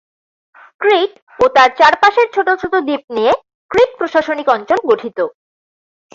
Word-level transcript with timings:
ক্রিট 0.81 1.11
ও 1.39 1.45
তার 1.55 1.69
চারপাশের 1.79 2.27
ছোট 2.35 2.47
ছোট 2.61 2.73
দ্বীপ 2.87 3.03
নিয়ে 3.15 3.31
ক্রিট 3.71 3.91
প্রশাসনিক 3.99 4.47
অঞ্চল 4.55 4.79
গঠিত। 4.89 5.17